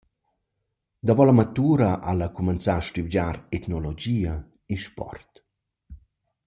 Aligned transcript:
Davo 1.07 1.25
la 1.27 1.35
matura 1.39 1.89
ha 2.05 2.11
ella 2.13 2.29
cumanzà 2.35 2.73
a 2.79 2.85
stübgiar 2.87 3.37
etnologia 3.57 4.33
e 4.73 4.75
sport. 4.85 5.31